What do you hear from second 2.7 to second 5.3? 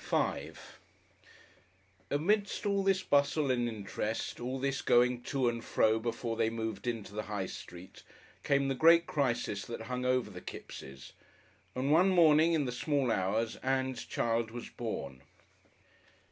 this bustle and interest, all this going